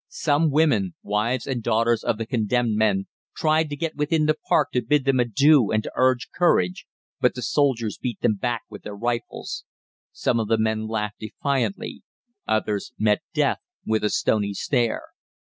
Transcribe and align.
Some 0.07 0.49
women 0.49 0.95
wives 1.03 1.45
and 1.45 1.61
daughters 1.61 2.03
of 2.03 2.17
the 2.17 2.25
condemned 2.25 2.75
men 2.75 3.05
tried 3.35 3.69
to 3.69 3.75
get 3.75 3.95
within 3.95 4.25
the 4.25 4.33
Park 4.49 4.71
to 4.71 4.81
bid 4.81 5.05
them 5.05 5.19
adieu 5.19 5.69
and 5.69 5.83
to 5.83 5.91
urge 5.95 6.29
courage, 6.33 6.87
but 7.19 7.35
the 7.35 7.43
soldiers 7.43 7.99
beat 7.99 8.19
them 8.21 8.33
back 8.33 8.63
with 8.67 8.81
their 8.81 8.95
rifles. 8.95 9.63
Some 10.11 10.39
of 10.39 10.47
the 10.47 10.57
men 10.57 10.87
laughed 10.87 11.19
defiantly, 11.19 12.01
others 12.47 12.93
met 12.97 13.21
death 13.35 13.59
with 13.85 14.03
a 14.03 14.09
stony 14.09 14.55
stare. 14.55 15.03